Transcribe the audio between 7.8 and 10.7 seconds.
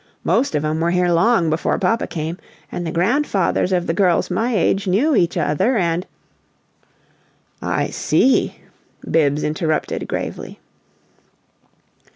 "I see," Bibbs interrupted, gravely.